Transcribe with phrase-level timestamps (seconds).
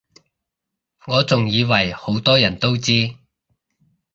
[1.05, 3.13] 我仲以爲好多人都知